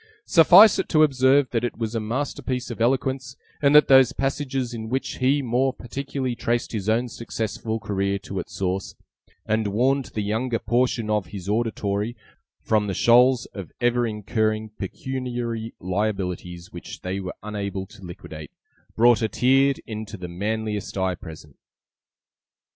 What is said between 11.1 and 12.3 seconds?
of his auditory